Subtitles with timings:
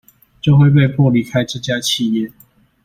[0.41, 2.31] 就會被迫離開這家企業